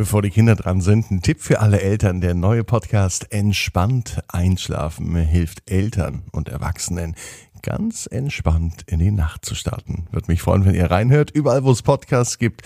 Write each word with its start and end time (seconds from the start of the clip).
Bevor 0.00 0.22
die 0.22 0.30
Kinder 0.30 0.56
dran 0.56 0.80
sind, 0.80 1.10
ein 1.10 1.20
Tipp 1.20 1.42
für 1.42 1.60
alle 1.60 1.82
Eltern. 1.82 2.22
Der 2.22 2.32
neue 2.32 2.64
Podcast 2.64 3.30
Entspannt 3.34 4.22
einschlafen 4.28 5.14
hilft 5.14 5.70
Eltern 5.70 6.22
und 6.32 6.48
Erwachsenen 6.48 7.14
ganz 7.60 8.06
entspannt 8.10 8.84
in 8.86 8.98
die 8.98 9.10
Nacht 9.10 9.44
zu 9.44 9.54
starten. 9.54 10.06
Würde 10.10 10.32
mich 10.32 10.40
freuen, 10.40 10.64
wenn 10.64 10.74
ihr 10.74 10.90
reinhört. 10.90 11.32
Überall, 11.32 11.64
wo 11.64 11.70
es 11.70 11.82
Podcasts 11.82 12.38
gibt. 12.38 12.62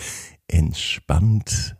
Entspannt 0.47 1.75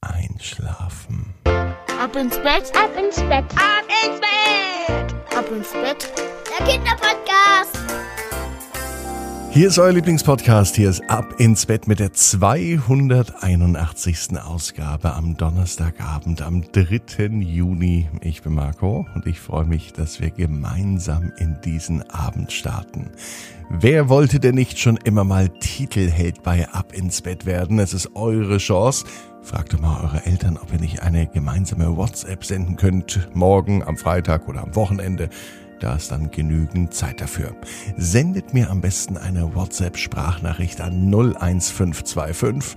einschlafen. 0.00 1.34
Ab 1.44 2.14
ins 2.14 2.36
Bett, 2.36 2.70
ab 2.76 2.96
ins 2.96 3.16
Bett, 3.16 3.46
ab 3.56 3.88
ins 4.06 4.20
Bett, 4.20 5.36
ab 5.36 5.50
ins 5.50 5.72
Bett. 5.72 6.12
Der 6.56 6.66
Kinderpodcast. 6.68 8.09
Hier 9.52 9.66
ist 9.66 9.80
euer 9.80 9.90
Lieblingspodcast. 9.90 10.76
Hier 10.76 10.88
ist 10.88 11.02
Ab 11.10 11.40
ins 11.40 11.66
Bett 11.66 11.88
mit 11.88 11.98
der 11.98 12.12
281. 12.12 14.40
Ausgabe 14.40 15.12
am 15.12 15.36
Donnerstagabend, 15.36 16.40
am 16.40 16.62
3. 16.70 17.40
Juni. 17.40 18.08
Ich 18.20 18.42
bin 18.42 18.54
Marco 18.54 19.08
und 19.12 19.26
ich 19.26 19.40
freue 19.40 19.64
mich, 19.64 19.92
dass 19.92 20.20
wir 20.20 20.30
gemeinsam 20.30 21.32
in 21.36 21.58
diesen 21.64 22.08
Abend 22.10 22.52
starten. 22.52 23.10
Wer 23.70 24.08
wollte 24.08 24.38
denn 24.38 24.54
nicht 24.54 24.78
schon 24.78 24.98
immer 24.98 25.24
mal 25.24 25.48
Titelheld 25.48 26.44
bei 26.44 26.68
Ab 26.68 26.92
ins 26.92 27.20
Bett 27.20 27.44
werden? 27.44 27.80
Es 27.80 27.92
ist 27.92 28.14
eure 28.14 28.58
Chance. 28.58 29.04
Fragt 29.42 29.72
doch 29.72 29.80
mal 29.80 30.00
eure 30.00 30.26
Eltern, 30.26 30.60
ob 30.62 30.72
ihr 30.72 30.78
nicht 30.78 31.02
eine 31.02 31.26
gemeinsame 31.26 31.96
WhatsApp 31.96 32.44
senden 32.44 32.76
könnt. 32.76 33.28
Morgen, 33.34 33.82
am 33.82 33.96
Freitag 33.96 34.46
oder 34.46 34.62
am 34.62 34.76
Wochenende. 34.76 35.28
Da 35.80 35.94
ist 35.94 36.12
dann 36.12 36.30
genügend 36.30 36.94
Zeit 36.94 37.20
dafür. 37.20 37.56
Sendet 37.96 38.54
mir 38.54 38.70
am 38.70 38.80
besten 38.80 39.16
eine 39.16 39.54
WhatsApp-Sprachnachricht 39.54 40.80
an 40.80 41.12
01525 41.12 42.76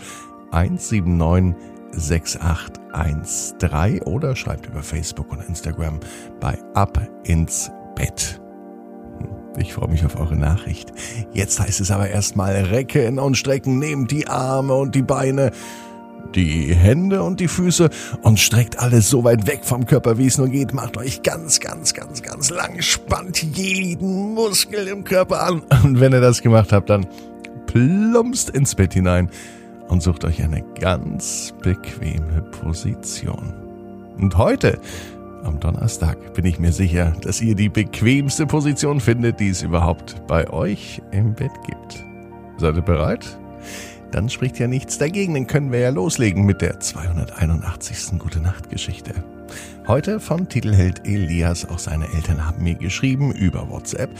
179 0.51 1.73
6813 1.95 4.01
oder 4.03 4.35
schreibt 4.35 4.67
über 4.67 4.81
Facebook 4.81 5.31
und 5.31 5.47
Instagram 5.47 5.99
bei 6.39 6.57
Ab 6.73 7.07
ins 7.23 7.69
Bett. 7.95 8.41
Hm, 9.19 9.29
ich 9.57 9.73
freue 9.73 9.89
mich 9.89 10.03
auf 10.05 10.19
eure 10.19 10.35
Nachricht. 10.35 10.91
Jetzt 11.33 11.59
heißt 11.59 11.81
es 11.81 11.91
aber 11.91 12.09
erstmal 12.09 12.55
recken 12.55 13.19
und 13.19 13.37
strecken, 13.37 13.77
nehmt 13.79 14.11
die 14.11 14.27
Arme 14.27 14.73
und 14.73 14.95
die 14.95 15.03
Beine 15.03 15.51
die 16.35 16.73
Hände 16.73 17.23
und 17.23 17.39
die 17.39 17.47
Füße 17.47 17.89
und 18.21 18.39
streckt 18.39 18.79
alles 18.79 19.09
so 19.09 19.23
weit 19.23 19.47
weg 19.47 19.61
vom 19.63 19.85
Körper, 19.85 20.17
wie 20.17 20.27
es 20.27 20.37
nur 20.37 20.49
geht. 20.49 20.73
Macht 20.73 20.97
euch 20.97 21.21
ganz, 21.21 21.59
ganz, 21.59 21.93
ganz, 21.93 22.21
ganz 22.21 22.49
lang, 22.49 22.81
spannt 22.81 23.43
jeden 23.43 24.33
Muskel 24.33 24.87
im 24.87 25.03
Körper 25.03 25.43
an. 25.43 25.61
Und 25.83 25.99
wenn 25.99 26.13
ihr 26.13 26.21
das 26.21 26.41
gemacht 26.41 26.71
habt, 26.71 26.89
dann 26.89 27.05
plumpst 27.67 28.49
ins 28.49 28.75
Bett 28.75 28.93
hinein 28.93 29.29
und 29.89 30.01
sucht 30.01 30.25
euch 30.25 30.43
eine 30.43 30.63
ganz 30.79 31.53
bequeme 31.61 32.41
Position. 32.61 33.53
Und 34.17 34.37
heute, 34.37 34.79
am 35.43 35.59
Donnerstag, 35.59 36.33
bin 36.33 36.45
ich 36.45 36.59
mir 36.59 36.71
sicher, 36.71 37.13
dass 37.21 37.41
ihr 37.41 37.55
die 37.55 37.69
bequemste 37.69 38.45
Position 38.45 38.99
findet, 38.99 39.39
die 39.39 39.49
es 39.49 39.61
überhaupt 39.61 40.25
bei 40.27 40.49
euch 40.49 41.01
im 41.11 41.33
Bett 41.33 41.51
gibt. 41.65 42.05
Seid 42.57 42.75
ihr 42.75 42.81
bereit? 42.81 43.37
Dann 44.13 44.29
spricht 44.29 44.59
ja 44.59 44.67
nichts 44.67 44.97
dagegen. 44.97 45.33
Dann 45.33 45.47
können 45.47 45.71
wir 45.71 45.79
ja 45.79 45.89
loslegen 45.89 46.45
mit 46.45 46.61
der 46.61 46.79
281. 46.79 48.19
Gute 48.19 48.39
Nacht 48.39 48.69
Geschichte. 48.69 49.11
Heute 49.87 50.19
von 50.19 50.47
Titelheld 50.47 51.05
Elias. 51.05 51.67
Auch 51.67 51.79
seine 51.79 52.07
Eltern 52.13 52.45
haben 52.45 52.63
mir 52.63 52.75
geschrieben 52.75 53.31
über 53.31 53.69
WhatsApp 53.69 54.11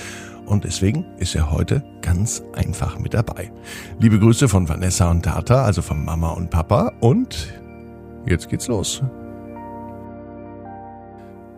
und 0.46 0.64
deswegen 0.64 1.06
ist 1.18 1.36
er 1.36 1.52
heute 1.52 1.84
ganz 2.02 2.44
einfach 2.54 2.98
mit 2.98 3.14
dabei. 3.14 3.52
Liebe 4.00 4.20
Grüße 4.20 4.50
von 4.50 4.68
Vanessa 4.68 5.10
und 5.10 5.24
Tata, 5.24 5.64
also 5.64 5.82
von 5.82 6.04
Mama 6.04 6.32
und 6.32 6.50
Papa 6.50 6.92
und 7.00 7.54
jetzt 8.26 8.50
geht's 8.50 8.68
los. 8.68 9.04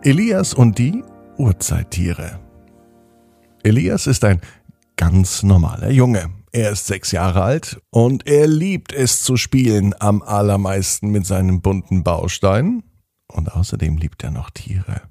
Elias 0.02 0.54
und 0.54 0.78
die 0.78 1.02
Urzeittiere. 1.38 2.38
Elias 3.62 4.06
ist 4.06 4.24
ein 4.24 4.40
ganz 4.96 5.42
normaler 5.42 5.90
Junge. 5.90 6.35
Er 6.52 6.70
ist 6.70 6.86
sechs 6.86 7.12
Jahre 7.12 7.42
alt 7.42 7.80
und 7.90 8.26
er 8.26 8.46
liebt 8.46 8.92
es 8.92 9.22
zu 9.22 9.36
spielen, 9.36 9.94
am 9.98 10.22
allermeisten 10.22 11.08
mit 11.10 11.26
seinen 11.26 11.60
bunten 11.60 12.02
Bausteinen. 12.02 12.82
Und 13.28 13.52
außerdem 13.52 13.96
liebt 13.96 14.22
er 14.24 14.30
noch 14.30 14.50
Tiere. 14.50 15.02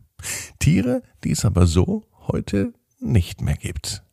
Tiere, 0.60 1.04
die 1.24 1.32
es 1.32 1.46
aber 1.46 1.68
so 1.68 2.08
heute 2.28 2.74
nicht 3.00 3.42
mehr 3.42 3.56
gibt. 3.56 4.04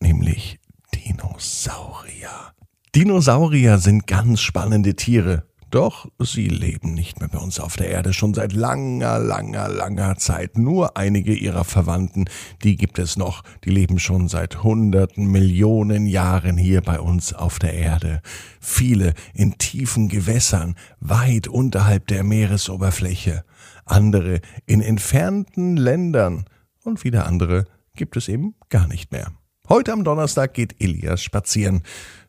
Nämlich 0.00 0.58
Dinosaurier. 0.94 2.52
Dinosaurier 2.94 3.78
sind 3.78 4.06
ganz 4.06 4.40
spannende 4.40 4.94
Tiere. 4.94 5.44
Doch 5.74 6.06
sie 6.20 6.46
leben 6.46 6.94
nicht 6.94 7.18
mehr 7.18 7.28
bei 7.28 7.38
uns 7.38 7.58
auf 7.58 7.74
der 7.74 7.88
Erde 7.88 8.12
schon 8.12 8.32
seit 8.32 8.52
langer, 8.52 9.18
langer, 9.18 9.68
langer 9.68 10.16
Zeit. 10.18 10.56
Nur 10.56 10.96
einige 10.96 11.34
ihrer 11.34 11.64
Verwandten, 11.64 12.26
die 12.62 12.76
gibt 12.76 13.00
es 13.00 13.16
noch, 13.16 13.42
die 13.64 13.70
leben 13.70 13.98
schon 13.98 14.28
seit 14.28 14.62
hunderten 14.62 15.26
Millionen 15.26 16.06
Jahren 16.06 16.58
hier 16.58 16.80
bei 16.80 17.00
uns 17.00 17.32
auf 17.32 17.58
der 17.58 17.74
Erde. 17.74 18.22
Viele 18.60 19.14
in 19.34 19.58
tiefen 19.58 20.06
Gewässern, 20.06 20.76
weit 21.00 21.48
unterhalb 21.48 22.06
der 22.06 22.22
Meeresoberfläche. 22.22 23.42
Andere 23.84 24.42
in 24.66 24.80
entfernten 24.80 25.76
Ländern 25.76 26.44
und 26.84 27.02
wieder 27.02 27.26
andere 27.26 27.64
gibt 27.96 28.16
es 28.16 28.28
eben 28.28 28.54
gar 28.68 28.86
nicht 28.86 29.10
mehr. 29.10 29.32
Heute 29.66 29.94
am 29.94 30.04
Donnerstag 30.04 30.52
geht 30.52 30.78
Elias 30.78 31.22
spazieren. 31.22 31.82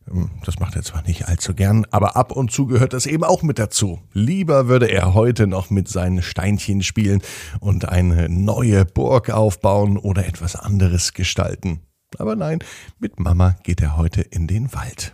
Ähm, 0.09 0.31
das 0.45 0.59
macht 0.59 0.77
er 0.77 0.83
zwar 0.83 1.03
nicht 1.03 1.27
allzu 1.27 1.53
gern, 1.53 1.85
aber 1.91 2.15
ab 2.15 2.31
und 2.31 2.49
zu 2.49 2.65
gehört 2.65 2.93
das 2.93 3.05
eben 3.05 3.25
auch 3.25 3.43
mit 3.43 3.59
dazu. 3.59 3.99
Lieber 4.13 4.69
würde 4.69 4.89
er 4.89 5.13
heute 5.13 5.45
noch 5.45 5.69
mit 5.69 5.89
seinen 5.89 6.21
Steinchen 6.21 6.81
spielen 6.81 7.21
und 7.59 7.89
eine 7.89 8.29
neue 8.29 8.85
Burg 8.85 9.31
aufbauen 9.31 9.97
oder 9.97 10.25
etwas 10.25 10.55
anderes 10.55 11.11
gestalten. 11.11 11.81
Aber 12.17 12.37
nein, 12.37 12.59
mit 12.99 13.19
Mama 13.19 13.57
geht 13.63 13.81
er 13.81 13.97
heute 13.97 14.21
in 14.21 14.47
den 14.47 14.73
Wald. 14.73 15.13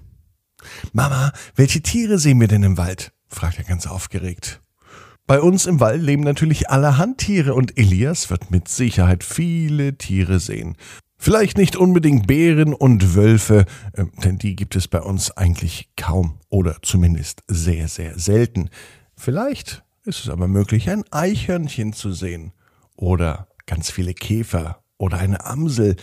Mama, 0.93 1.31
welche 1.55 1.81
Tiere 1.81 2.19
sehen 2.19 2.39
wir 2.39 2.47
denn 2.47 2.61
im 2.61 2.77
Wald? 2.77 3.13
fragt 3.29 3.57
er 3.57 3.63
ganz 3.63 3.87
aufgeregt. 3.87 4.61
Bei 5.25 5.39
uns 5.39 5.65
im 5.65 5.79
Wald 5.79 6.03
leben 6.03 6.23
natürlich 6.23 6.69
allerhand 6.69 7.17
Tiere 7.17 7.55
und 7.55 7.79
Elias 7.79 8.29
wird 8.29 8.51
mit 8.51 8.67
Sicherheit 8.67 9.23
viele 9.23 9.97
Tiere 9.97 10.39
sehen. 10.39 10.75
Vielleicht 11.23 11.59
nicht 11.59 11.75
unbedingt 11.75 12.25
Bären 12.25 12.73
und 12.73 13.13
Wölfe, 13.13 13.67
äh, 13.93 14.05
denn 14.23 14.39
die 14.39 14.55
gibt 14.55 14.75
es 14.75 14.87
bei 14.87 14.99
uns 14.99 15.29
eigentlich 15.29 15.91
kaum 15.95 16.39
oder 16.49 16.77
zumindest 16.81 17.43
sehr, 17.47 17.87
sehr 17.89 18.17
selten. 18.17 18.71
Vielleicht 19.15 19.83
ist 20.03 20.21
es 20.21 20.29
aber 20.29 20.47
möglich, 20.47 20.89
ein 20.89 21.03
Eichhörnchen 21.11 21.93
zu 21.93 22.11
sehen 22.11 22.53
oder 22.95 23.47
ganz 23.67 23.91
viele 23.91 24.15
Käfer 24.15 24.83
oder 24.97 25.19
eine 25.19 25.45
Amsel, 25.45 25.95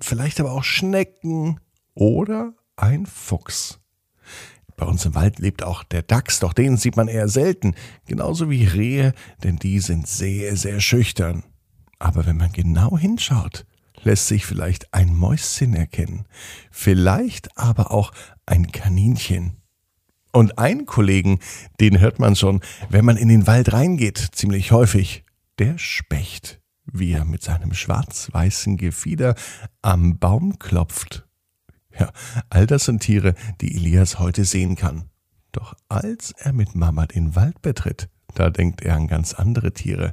vielleicht 0.00 0.40
aber 0.40 0.50
auch 0.50 0.64
Schnecken 0.64 1.60
oder 1.94 2.52
ein 2.74 3.06
Fuchs. 3.06 3.78
Bei 4.76 4.86
uns 4.86 5.04
im 5.04 5.14
Wald 5.14 5.38
lebt 5.38 5.62
auch 5.62 5.84
der 5.84 6.02
Dachs, 6.02 6.40
doch 6.40 6.52
den 6.52 6.76
sieht 6.76 6.96
man 6.96 7.06
eher 7.06 7.28
selten, 7.28 7.76
genauso 8.06 8.50
wie 8.50 8.64
Rehe, 8.64 9.12
denn 9.44 9.54
die 9.58 9.78
sind 9.78 10.08
sehr, 10.08 10.56
sehr 10.56 10.80
schüchtern. 10.80 11.44
Aber 12.00 12.26
wenn 12.26 12.36
man 12.36 12.50
genau 12.50 12.98
hinschaut, 12.98 13.64
lässt 14.04 14.28
sich 14.28 14.46
vielleicht 14.46 14.92
ein 14.94 15.14
Mäuschen 15.14 15.74
erkennen, 15.74 16.26
vielleicht 16.70 17.56
aber 17.58 17.90
auch 17.90 18.12
ein 18.46 18.72
Kaninchen. 18.72 19.56
Und 20.32 20.58
einen 20.58 20.86
Kollegen, 20.86 21.40
den 21.80 22.00
hört 22.00 22.18
man 22.18 22.36
schon, 22.36 22.60
wenn 22.90 23.04
man 23.04 23.16
in 23.16 23.28
den 23.28 23.46
Wald 23.46 23.72
reingeht, 23.72 24.18
ziemlich 24.32 24.72
häufig, 24.72 25.24
der 25.58 25.78
Specht, 25.78 26.60
wie 26.84 27.12
er 27.12 27.24
mit 27.24 27.42
seinem 27.42 27.74
schwarz-weißen 27.74 28.76
Gefieder 28.76 29.34
am 29.82 30.18
Baum 30.18 30.58
klopft. 30.58 31.26
Ja, 31.98 32.12
all 32.50 32.66
das 32.66 32.84
sind 32.84 33.00
Tiere, 33.00 33.34
die 33.60 33.74
Elias 33.74 34.18
heute 34.18 34.44
sehen 34.44 34.76
kann. 34.76 35.10
Doch 35.52 35.74
als 35.88 36.32
er 36.32 36.52
mit 36.52 36.74
Mama 36.74 37.06
den 37.06 37.34
Wald 37.34 37.60
betritt, 37.62 38.08
da 38.34 38.50
denkt 38.50 38.82
er 38.82 38.96
an 38.96 39.08
ganz 39.08 39.34
andere 39.34 39.72
Tiere, 39.72 40.12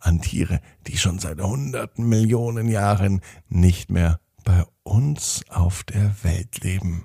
an 0.00 0.20
Tiere, 0.20 0.60
die 0.86 0.96
schon 0.96 1.18
seit 1.18 1.40
hunderten 1.40 2.08
Millionen 2.08 2.68
Jahren 2.68 3.20
nicht 3.48 3.90
mehr 3.90 4.20
bei 4.44 4.64
uns 4.82 5.44
auf 5.48 5.84
der 5.84 6.14
Welt 6.22 6.62
leben. 6.62 7.04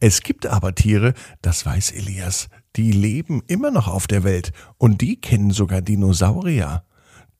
Es 0.00 0.22
gibt 0.22 0.46
aber 0.46 0.74
Tiere, 0.74 1.14
das 1.42 1.66
weiß 1.66 1.92
Elias, 1.92 2.48
die 2.76 2.92
leben 2.92 3.42
immer 3.46 3.70
noch 3.70 3.88
auf 3.88 4.06
der 4.06 4.22
Welt 4.22 4.52
und 4.78 5.00
die 5.00 5.20
kennen 5.20 5.50
sogar 5.50 5.80
Dinosaurier. 5.82 6.84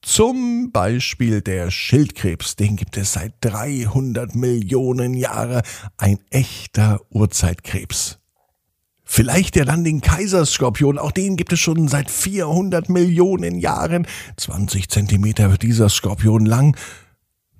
Zum 0.02 0.70
Beispiel 0.72 1.40
der 1.40 1.70
Schildkrebs, 1.70 2.56
den 2.56 2.76
gibt 2.76 2.96
es 2.96 3.12
seit 3.14 3.34
300 3.40 4.34
Millionen 4.34 5.14
Jahren, 5.14 5.62
ein 5.96 6.18
echter 6.30 7.00
Urzeitkrebs. 7.10 8.18
Vielleicht 9.16 9.56
ja 9.56 9.64
dann 9.64 9.82
den 9.82 10.02
Kaiserskorpion, 10.02 10.98
auch 10.98 11.10
den 11.10 11.36
gibt 11.36 11.50
es 11.50 11.58
schon 11.58 11.88
seit 11.88 12.10
400 12.10 12.90
Millionen 12.90 13.58
Jahren. 13.58 14.06
20 14.36 14.90
Zentimeter 14.90 15.50
wird 15.50 15.62
dieser 15.62 15.88
Skorpion 15.88 16.44
lang, 16.44 16.76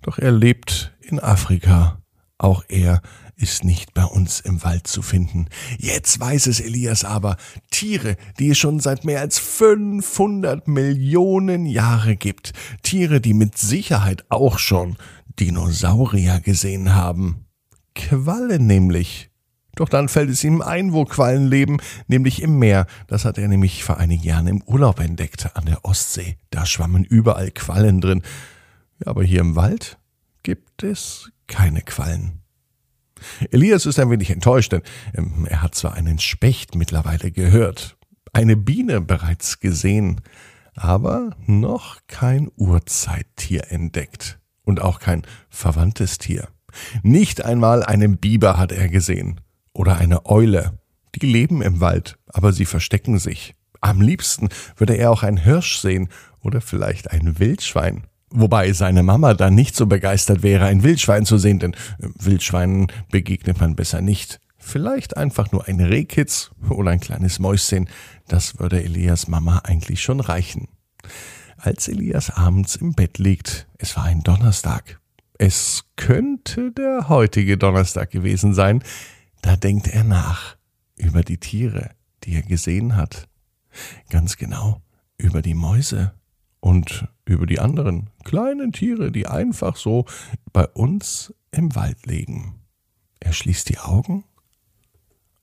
doch 0.02 0.18
er 0.18 0.32
lebt 0.32 0.92
in 1.00 1.18
Afrika. 1.18 2.02
Auch 2.36 2.62
er 2.68 3.00
ist 3.36 3.64
nicht 3.64 3.94
bei 3.94 4.04
uns 4.04 4.40
im 4.40 4.62
Wald 4.64 4.86
zu 4.86 5.00
finden. 5.00 5.46
Jetzt 5.78 6.20
weiß 6.20 6.46
es 6.48 6.60
Elias 6.60 7.04
aber, 7.04 7.38
Tiere, 7.70 8.18
die 8.38 8.50
es 8.50 8.58
schon 8.58 8.78
seit 8.78 9.06
mehr 9.06 9.20
als 9.22 9.38
500 9.38 10.68
Millionen 10.68 11.64
Jahre 11.64 12.16
gibt, 12.16 12.52
Tiere, 12.82 13.22
die 13.22 13.32
mit 13.32 13.56
Sicherheit 13.56 14.26
auch 14.28 14.58
schon 14.58 14.98
Dinosaurier 15.40 16.40
gesehen 16.40 16.94
haben. 16.94 17.46
Quallen 17.94 18.66
nämlich. 18.66 19.30
Doch 19.76 19.90
dann 19.90 20.08
fällt 20.08 20.30
es 20.30 20.42
ihm 20.42 20.62
ein, 20.62 20.92
wo 20.94 21.04
Quallen 21.04 21.48
leben, 21.48 21.76
nämlich 22.08 22.42
im 22.42 22.58
Meer. 22.58 22.86
Das 23.06 23.24
hat 23.24 23.38
er 23.38 23.46
nämlich 23.46 23.84
vor 23.84 23.98
einigen 23.98 24.24
Jahren 24.24 24.46
im 24.48 24.62
Urlaub 24.62 24.98
entdeckt, 25.00 25.54
an 25.54 25.66
der 25.66 25.84
Ostsee. 25.84 26.38
Da 26.50 26.64
schwammen 26.66 27.04
überall 27.04 27.50
Quallen 27.50 28.00
drin. 28.00 28.22
Aber 29.04 29.22
hier 29.22 29.40
im 29.40 29.54
Wald 29.54 29.98
gibt 30.42 30.82
es 30.82 31.30
keine 31.46 31.82
Quallen. 31.82 32.40
Elias 33.50 33.84
ist 33.84 33.98
ein 33.98 34.10
wenig 34.10 34.30
enttäuscht, 34.30 34.72
denn 34.72 34.82
ähm, 35.14 35.46
er 35.48 35.62
hat 35.62 35.74
zwar 35.74 35.92
einen 35.94 36.18
Specht 36.18 36.74
mittlerweile 36.74 37.30
gehört, 37.30 37.98
eine 38.32 38.56
Biene 38.56 39.02
bereits 39.02 39.60
gesehen, 39.60 40.22
aber 40.74 41.36
noch 41.46 41.98
kein 42.06 42.50
Urzeittier 42.56 43.70
entdeckt 43.70 44.38
und 44.64 44.80
auch 44.80 45.00
kein 45.00 45.22
verwandtes 45.50 46.18
Tier. 46.18 46.48
Nicht 47.02 47.44
einmal 47.44 47.82
einen 47.82 48.18
Biber 48.18 48.58
hat 48.58 48.72
er 48.72 48.88
gesehen 48.88 49.40
oder 49.76 49.96
eine 49.96 50.26
Eule. 50.26 50.78
Die 51.14 51.26
leben 51.26 51.62
im 51.62 51.80
Wald, 51.80 52.18
aber 52.26 52.52
sie 52.52 52.66
verstecken 52.66 53.18
sich. 53.18 53.54
Am 53.80 54.00
liebsten 54.00 54.48
würde 54.76 54.96
er 54.96 55.10
auch 55.10 55.22
ein 55.22 55.36
Hirsch 55.36 55.78
sehen 55.78 56.08
oder 56.40 56.60
vielleicht 56.60 57.10
ein 57.10 57.38
Wildschwein. 57.38 58.06
Wobei 58.30 58.72
seine 58.72 59.02
Mama 59.02 59.34
dann 59.34 59.54
nicht 59.54 59.76
so 59.76 59.86
begeistert 59.86 60.42
wäre, 60.42 60.66
ein 60.66 60.82
Wildschwein 60.82 61.24
zu 61.24 61.38
sehen, 61.38 61.58
denn 61.58 61.74
äh, 61.74 62.08
Wildschweinen 62.18 62.88
begegnet 63.10 63.60
man 63.60 63.76
besser 63.76 64.00
nicht. 64.00 64.40
Vielleicht 64.58 65.16
einfach 65.16 65.52
nur 65.52 65.68
ein 65.68 65.80
Rehkitz 65.80 66.50
oder 66.68 66.90
ein 66.90 67.00
kleines 67.00 67.38
Mäuschen, 67.38 67.88
das 68.26 68.58
würde 68.58 68.82
Elias 68.82 69.28
Mama 69.28 69.60
eigentlich 69.64 70.02
schon 70.02 70.18
reichen. 70.18 70.66
Als 71.56 71.86
Elias 71.86 72.30
abends 72.30 72.76
im 72.76 72.92
Bett 72.92 73.18
liegt, 73.18 73.68
es 73.78 73.96
war 73.96 74.04
ein 74.04 74.22
Donnerstag. 74.22 75.00
Es 75.38 75.84
könnte 75.96 76.72
der 76.72 77.08
heutige 77.08 77.56
Donnerstag 77.56 78.10
gewesen 78.10 78.54
sein, 78.54 78.82
da 79.46 79.54
denkt 79.54 79.86
er 79.86 80.02
nach 80.02 80.56
über 80.96 81.22
die 81.22 81.38
Tiere, 81.38 81.90
die 82.24 82.34
er 82.34 82.42
gesehen 82.42 82.96
hat. 82.96 83.28
Ganz 84.10 84.36
genau 84.36 84.82
über 85.18 85.40
die 85.40 85.54
Mäuse 85.54 86.14
und 86.58 87.06
über 87.24 87.46
die 87.46 87.60
anderen 87.60 88.10
kleinen 88.24 88.72
Tiere, 88.72 89.12
die 89.12 89.28
einfach 89.28 89.76
so 89.76 90.04
bei 90.52 90.66
uns 90.66 91.32
im 91.52 91.76
Wald 91.76 92.06
liegen. 92.06 92.58
Er 93.20 93.32
schließt 93.32 93.68
die 93.68 93.78
Augen 93.78 94.24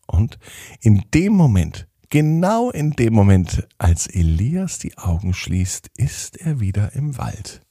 und 0.05 0.37
in 0.81 1.05
dem 1.13 1.31
Moment, 1.31 1.87
genau 2.09 2.71
in 2.71 2.91
dem 2.91 3.13
Moment, 3.13 3.65
als 3.77 4.07
Elias 4.07 4.79
die 4.79 4.97
Augen 4.97 5.33
schließt, 5.33 5.89
ist 5.95 6.41
er 6.41 6.59
wieder 6.59 6.91
im 6.91 7.17
Wald. 7.17 7.61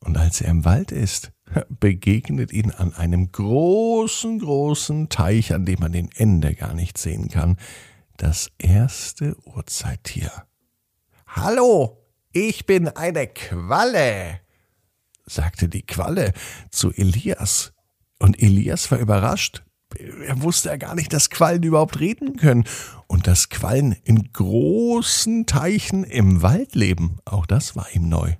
Und 0.00 0.18
als 0.18 0.42
er 0.42 0.50
im 0.50 0.66
Wald 0.66 0.92
ist, 0.92 1.32
begegnet 1.68 2.52
ihn 2.52 2.70
an 2.70 2.94
einem 2.94 3.30
großen, 3.30 4.38
großen 4.38 5.08
Teich, 5.08 5.54
an 5.54 5.64
dem 5.64 5.80
man 5.80 5.92
den 5.92 6.10
Ende 6.16 6.54
gar 6.54 6.74
nicht 6.74 6.98
sehen 6.98 7.28
kann, 7.28 7.56
das 8.16 8.50
erste 8.58 9.36
Urzeittier. 9.44 10.30
Hallo, 11.26 11.98
ich 12.32 12.66
bin 12.66 12.88
eine 12.88 13.26
Qualle, 13.26 14.40
sagte 15.26 15.68
die 15.68 15.82
Qualle 15.82 16.32
zu 16.70 16.92
Elias. 16.92 17.72
Und 18.18 18.40
Elias 18.40 18.90
war 18.90 18.98
überrascht. 18.98 19.64
Er 19.98 20.40
wusste 20.42 20.70
ja 20.70 20.76
gar 20.76 20.94
nicht, 20.94 21.12
dass 21.12 21.28
Quallen 21.28 21.62
überhaupt 21.62 22.00
reden 22.00 22.36
können 22.36 22.64
und 23.08 23.26
dass 23.26 23.50
Quallen 23.50 23.92
in 24.04 24.32
großen 24.32 25.44
Teichen 25.46 26.04
im 26.04 26.40
Wald 26.40 26.74
leben. 26.74 27.18
Auch 27.24 27.44
das 27.46 27.76
war 27.76 27.86
ihm 27.92 28.08
neu. 28.08 28.34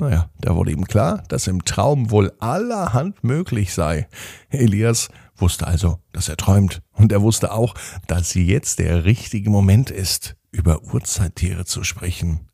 Naja, 0.00 0.30
da 0.40 0.56
wurde 0.56 0.72
ihm 0.72 0.86
klar, 0.86 1.24
dass 1.28 1.46
im 1.46 1.62
Traum 1.66 2.10
wohl 2.10 2.32
allerhand 2.38 3.22
möglich 3.22 3.74
sei. 3.74 4.08
Elias 4.48 5.10
wusste 5.36 5.66
also, 5.66 5.98
dass 6.12 6.30
er 6.30 6.38
träumt, 6.38 6.80
und 6.92 7.12
er 7.12 7.20
wusste 7.20 7.52
auch, 7.52 7.74
dass 8.06 8.32
jetzt 8.32 8.78
der 8.78 9.04
richtige 9.04 9.50
Moment 9.50 9.90
ist, 9.90 10.36
über 10.52 10.82
Urzeittiere 10.84 11.66
zu 11.66 11.84
sprechen. 11.84 12.48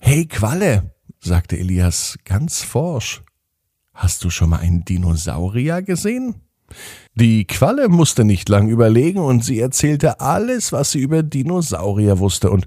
Hey 0.00 0.26
Qualle, 0.26 0.92
sagte 1.20 1.56
Elias 1.56 2.18
ganz 2.24 2.64
forsch, 2.64 3.22
hast 3.94 4.24
du 4.24 4.30
schon 4.30 4.50
mal 4.50 4.58
einen 4.58 4.84
Dinosaurier 4.84 5.82
gesehen? 5.82 6.40
Die 7.14 7.44
Qualle 7.44 7.88
musste 7.88 8.24
nicht 8.24 8.48
lang 8.48 8.68
überlegen 8.68 9.18
und 9.18 9.44
sie 9.44 9.60
erzählte 9.60 10.20
alles, 10.20 10.72
was 10.72 10.92
sie 10.92 11.00
über 11.00 11.22
Dinosaurier 11.22 12.18
wusste. 12.18 12.50
Und 12.50 12.66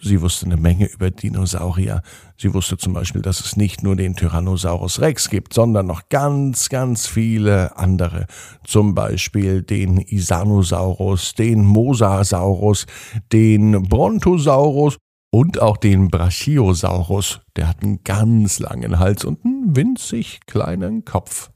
sie 0.00 0.20
wusste 0.20 0.46
eine 0.46 0.56
Menge 0.56 0.86
über 0.86 1.10
Dinosaurier. 1.10 2.02
Sie 2.36 2.52
wusste 2.52 2.78
zum 2.78 2.94
Beispiel, 2.94 3.22
dass 3.22 3.38
es 3.38 3.56
nicht 3.56 3.84
nur 3.84 3.94
den 3.94 4.16
Tyrannosaurus 4.16 5.00
Rex 5.00 5.30
gibt, 5.30 5.54
sondern 5.54 5.86
noch 5.86 6.08
ganz, 6.08 6.68
ganz 6.68 7.06
viele 7.06 7.76
andere. 7.76 8.26
Zum 8.64 8.94
Beispiel 8.94 9.62
den 9.62 9.98
Isanosaurus, 9.98 11.34
den 11.34 11.64
Mosasaurus, 11.64 12.86
den 13.32 13.84
Brontosaurus 13.84 14.96
und 15.30 15.62
auch 15.62 15.76
den 15.76 16.08
Brachiosaurus. 16.08 17.40
Der 17.56 17.68
hat 17.68 17.82
einen 17.82 18.02
ganz 18.02 18.58
langen 18.58 18.98
Hals 18.98 19.24
und 19.24 19.44
einen 19.44 19.76
winzig 19.76 20.40
kleinen 20.46 21.04
Kopf. 21.04 21.51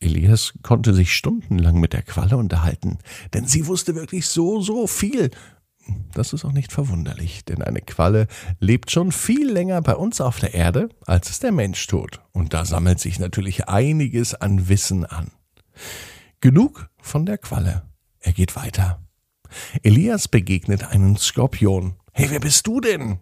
Elias 0.00 0.54
konnte 0.62 0.94
sich 0.94 1.14
stundenlang 1.14 1.80
mit 1.80 1.92
der 1.92 2.02
Qualle 2.02 2.36
unterhalten, 2.36 2.98
denn 3.34 3.46
sie 3.46 3.66
wusste 3.66 3.94
wirklich 3.94 4.26
so, 4.26 4.60
so 4.60 4.86
viel. 4.86 5.30
Das 6.12 6.32
ist 6.32 6.44
auch 6.44 6.52
nicht 6.52 6.72
verwunderlich, 6.72 7.44
denn 7.44 7.62
eine 7.62 7.80
Qualle 7.80 8.26
lebt 8.60 8.90
schon 8.90 9.10
viel 9.10 9.50
länger 9.50 9.80
bei 9.80 9.96
uns 9.96 10.20
auf 10.20 10.38
der 10.38 10.54
Erde, 10.54 10.88
als 11.06 11.30
es 11.30 11.40
der 11.40 11.52
Mensch 11.52 11.86
tut. 11.86 12.20
Und 12.32 12.52
da 12.52 12.64
sammelt 12.64 13.00
sich 13.00 13.18
natürlich 13.18 13.68
einiges 13.68 14.34
an 14.34 14.68
Wissen 14.68 15.04
an. 15.04 15.30
Genug 16.40 16.90
von 17.00 17.26
der 17.26 17.38
Qualle. 17.38 17.82
Er 18.20 18.32
geht 18.32 18.54
weiter. 18.56 19.02
Elias 19.82 20.28
begegnet 20.28 20.84
einen 20.84 21.16
Skorpion. 21.16 21.94
Hey, 22.12 22.30
wer 22.30 22.40
bist 22.40 22.66
du 22.66 22.80
denn? 22.80 23.20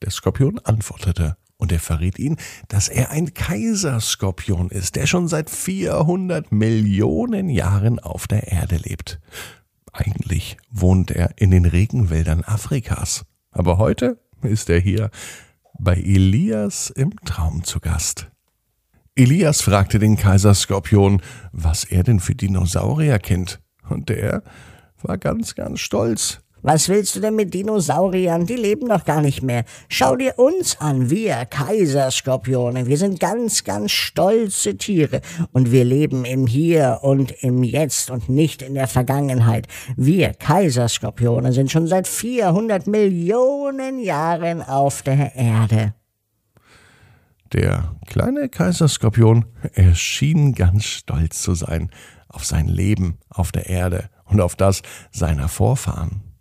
Der 0.00 0.10
Skorpion 0.10 0.58
antwortete, 0.60 1.36
und 1.62 1.70
er 1.70 1.78
verriet 1.78 2.18
ihn, 2.18 2.38
dass 2.66 2.88
er 2.88 3.12
ein 3.12 3.34
Kaiserskorpion 3.34 4.68
ist, 4.68 4.96
der 4.96 5.06
schon 5.06 5.28
seit 5.28 5.48
400 5.48 6.50
Millionen 6.50 7.48
Jahren 7.48 8.00
auf 8.00 8.26
der 8.26 8.48
Erde 8.48 8.78
lebt. 8.78 9.20
Eigentlich 9.92 10.56
wohnt 10.70 11.12
er 11.12 11.34
in 11.36 11.52
den 11.52 11.64
Regenwäldern 11.64 12.42
Afrikas, 12.42 13.24
aber 13.52 13.78
heute 13.78 14.18
ist 14.42 14.70
er 14.70 14.80
hier 14.80 15.10
bei 15.78 15.94
Elias 15.94 16.90
im 16.90 17.14
Traum 17.24 17.62
zu 17.62 17.78
Gast. 17.78 18.28
Elias 19.14 19.62
fragte 19.62 20.00
den 20.00 20.16
Kaiserskorpion, 20.16 21.22
was 21.52 21.84
er 21.84 22.02
denn 22.02 22.18
für 22.18 22.34
Dinosaurier 22.34 23.20
kennt, 23.20 23.60
und 23.88 24.08
der 24.08 24.42
war 25.00 25.16
ganz, 25.16 25.54
ganz 25.54 25.78
stolz. 25.78 26.41
Was 26.62 26.88
willst 26.88 27.16
du 27.16 27.20
denn 27.20 27.34
mit 27.34 27.52
Dinosauriern? 27.54 28.46
Die 28.46 28.54
leben 28.54 28.88
doch 28.88 29.04
gar 29.04 29.20
nicht 29.20 29.42
mehr. 29.42 29.64
Schau 29.88 30.14
dir 30.14 30.38
uns 30.38 30.80
an, 30.80 31.10
wir 31.10 31.44
Kaiserskorpione. 31.46 32.86
Wir 32.86 32.96
sind 32.96 33.18
ganz, 33.18 33.64
ganz 33.64 33.90
stolze 33.90 34.76
Tiere 34.76 35.20
und 35.52 35.72
wir 35.72 35.84
leben 35.84 36.24
im 36.24 36.46
Hier 36.46 37.00
und 37.02 37.32
im 37.42 37.64
Jetzt 37.64 38.10
und 38.10 38.28
nicht 38.28 38.62
in 38.62 38.74
der 38.74 38.86
Vergangenheit. 38.86 39.66
Wir 39.96 40.34
Kaiserskorpione 40.34 41.52
sind 41.52 41.72
schon 41.72 41.88
seit 41.88 42.06
400 42.06 42.86
Millionen 42.86 43.98
Jahren 43.98 44.62
auf 44.62 45.02
der 45.02 45.34
Erde. 45.34 45.94
Der 47.52 47.96
kleine 48.06 48.48
Kaiserskorpion 48.48 49.46
erschien 49.74 50.54
ganz 50.54 50.84
stolz 50.84 51.42
zu 51.42 51.54
sein 51.54 51.90
auf 52.28 52.44
sein 52.44 52.66
Leben 52.66 53.18
auf 53.28 53.52
der 53.52 53.68
Erde 53.68 54.08
und 54.24 54.40
auf 54.40 54.56
das 54.56 54.82
seiner 55.10 55.48
Vorfahren. 55.48 56.31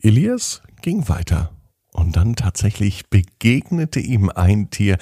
Elias 0.00 0.62
ging 0.80 1.08
weiter, 1.08 1.50
und 1.92 2.16
dann 2.16 2.36
tatsächlich 2.36 3.10
begegnete 3.10 3.98
ihm 3.98 4.30
ein 4.30 4.70
Tier, 4.70 4.96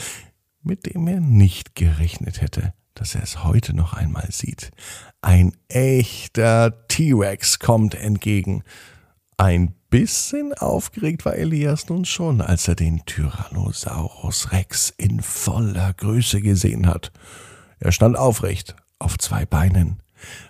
mit 0.62 0.86
dem 0.86 1.06
er 1.06 1.20
nicht 1.20 1.74
gerechnet 1.74 2.40
hätte, 2.40 2.72
dass 2.94 3.14
er 3.14 3.22
es 3.22 3.44
heute 3.44 3.76
noch 3.76 3.92
einmal 3.92 4.28
sieht. 4.30 4.70
Ein 5.20 5.52
echter 5.68 6.88
T-Rex 6.88 7.58
kommt 7.58 7.94
entgegen. 7.94 8.64
Ein 9.36 9.74
bisschen 9.90 10.54
aufgeregt 10.54 11.26
war 11.26 11.34
Elias 11.34 11.88
nun 11.88 12.06
schon, 12.06 12.40
als 12.40 12.66
er 12.66 12.74
den 12.74 13.04
Tyrannosaurus 13.04 14.52
Rex 14.52 14.94
in 14.96 15.20
voller 15.20 15.92
Größe 15.92 16.40
gesehen 16.40 16.86
hat. 16.86 17.12
Er 17.78 17.92
stand 17.92 18.16
aufrecht, 18.16 18.74
auf 18.98 19.18
zwei 19.18 19.44
Beinen, 19.44 20.02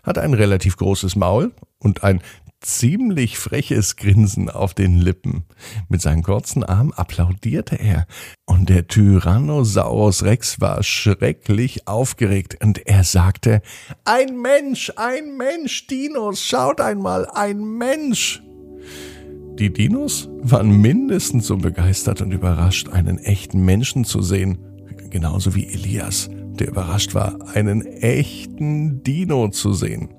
hat 0.05 0.19
ein 0.19 0.35
relativ 0.35 0.76
großes 0.76 1.17
Maul 1.17 1.53
und 1.79 2.05
ein 2.05 2.23
ziemlich 2.61 3.39
freches 3.39 3.97
Grinsen 3.97 4.51
auf 4.51 4.75
den 4.75 4.99
Lippen. 4.99 5.45
Mit 5.89 6.03
seinen 6.03 6.23
kurzen 6.23 6.65
Armen 6.65 6.93
applaudierte 6.93 7.77
er. 7.77 8.07
Und 8.45 8.69
der 8.69 8.87
Tyrannosaurus 8.87 10.25
Rex 10.25 10.61
war 10.61 10.83
schrecklich 10.83 11.87
aufgeregt 11.87 12.57
und 12.63 12.87
er 12.87 13.05
sagte, 13.05 13.63
ein 14.05 14.41
Mensch, 14.41 14.93
ein 14.97 15.37
Mensch, 15.37 15.87
Dinos, 15.87 16.43
schaut 16.43 16.81
einmal, 16.81 17.27
ein 17.27 17.61
Mensch. 17.61 18.43
Die 19.59 19.73
Dinos 19.73 20.29
waren 20.43 20.81
mindestens 20.83 21.47
so 21.47 21.57
begeistert 21.57 22.21
und 22.21 22.31
überrascht, 22.33 22.91
einen 22.91 23.19
echten 23.19 23.65
Menschen 23.65 24.05
zu 24.05 24.21
sehen, 24.21 24.59
genauso 25.11 25.55
wie 25.55 25.67
Elias, 25.67 26.29
der 26.31 26.69
überrascht 26.69 27.15
war, 27.15 27.39
einen 27.55 27.81
echten 27.87 29.03
Dino 29.03 29.49
zu 29.49 29.73
sehen. 29.73 30.11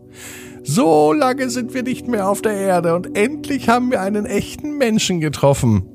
So 0.69 1.13
lange 1.13 1.49
sind 1.49 1.73
wir 1.73 1.83
nicht 1.83 2.09
mehr 2.09 2.27
auf 2.27 2.41
der 2.41 2.51
Erde 2.51 2.93
und 2.93 3.17
endlich 3.17 3.69
haben 3.69 3.89
wir 3.89 4.01
einen 4.01 4.25
echten 4.25 4.77
Menschen 4.77 5.21
getroffen. 5.21 5.85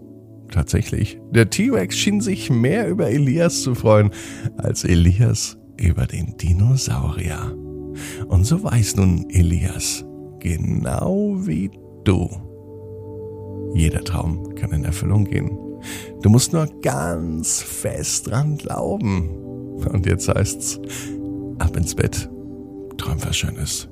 Tatsächlich, 0.50 1.20
der 1.30 1.50
T-Rex 1.50 1.94
schien 1.94 2.22
sich 2.22 2.48
mehr 2.48 2.88
über 2.88 3.10
Elias 3.10 3.60
zu 3.60 3.74
freuen, 3.74 4.12
als 4.56 4.84
Elias 4.84 5.58
über 5.76 6.06
den 6.06 6.38
Dinosaurier. 6.38 7.54
Und 8.28 8.44
so 8.46 8.64
weiß 8.64 8.96
nun 8.96 9.26
Elias, 9.28 10.06
genau 10.40 11.34
wie 11.40 11.70
du. 12.04 12.30
Jeder 13.74 14.02
Traum 14.04 14.54
kann 14.54 14.72
in 14.72 14.84
Erfüllung 14.84 15.26
gehen. 15.26 15.50
Du 16.22 16.30
musst 16.30 16.54
nur 16.54 16.66
ganz 16.80 17.60
fest 17.60 18.30
dran 18.30 18.56
glauben. 18.56 19.28
Und 19.92 20.06
jetzt 20.06 20.30
heißt's, 20.30 20.80
ab 21.58 21.76
ins 21.76 21.94
Bett, 21.94 22.30
träum 22.96 23.18
was 23.22 23.36
Schönes. 23.36 23.91